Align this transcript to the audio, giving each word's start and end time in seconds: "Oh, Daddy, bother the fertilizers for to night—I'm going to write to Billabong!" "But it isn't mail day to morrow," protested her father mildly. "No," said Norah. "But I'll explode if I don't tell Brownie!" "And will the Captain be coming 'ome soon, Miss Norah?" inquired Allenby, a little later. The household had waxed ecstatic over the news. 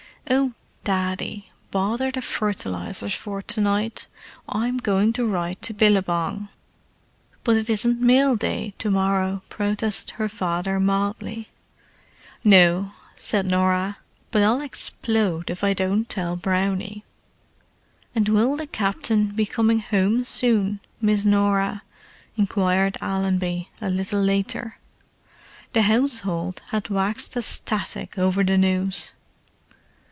"Oh, 0.29 0.53
Daddy, 0.85 1.51
bother 1.71 2.09
the 2.09 2.21
fertilizers 2.21 3.13
for 3.13 3.41
to 3.41 3.59
night—I'm 3.59 4.77
going 4.77 5.11
to 5.13 5.25
write 5.25 5.61
to 5.63 5.73
Billabong!" 5.73 6.47
"But 7.43 7.57
it 7.57 7.69
isn't 7.69 7.99
mail 7.99 8.37
day 8.37 8.73
to 8.77 8.89
morrow," 8.89 9.41
protested 9.49 10.11
her 10.11 10.29
father 10.29 10.79
mildly. 10.79 11.49
"No," 12.45 12.93
said 13.17 13.45
Norah. 13.45 13.97
"But 14.31 14.43
I'll 14.43 14.61
explode 14.61 15.49
if 15.49 15.65
I 15.65 15.73
don't 15.73 16.07
tell 16.07 16.37
Brownie!" 16.37 17.03
"And 18.15 18.29
will 18.29 18.55
the 18.55 18.67
Captain 18.67 19.27
be 19.31 19.45
coming 19.45 19.83
'ome 19.91 20.23
soon, 20.23 20.79
Miss 21.01 21.25
Norah?" 21.25 21.81
inquired 22.37 22.97
Allenby, 23.01 23.67
a 23.81 23.89
little 23.89 24.21
later. 24.21 24.77
The 25.73 25.81
household 25.81 26.61
had 26.69 26.87
waxed 26.87 27.35
ecstatic 27.35 28.17
over 28.17 28.45
the 28.45 28.57
news. 28.57 29.13